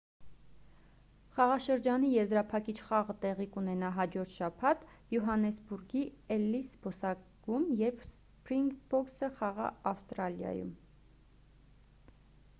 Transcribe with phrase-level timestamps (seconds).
[1.33, 4.85] խաղաշրջանի եզրափակիչ խաղը տեղի կունենա հաջորդ շաբաթ
[5.15, 6.01] յոհանեսբուրգի
[6.37, 10.73] էլլիս զբոսայգում երբ սփրինգբոքսը խաղա ավստրալիայում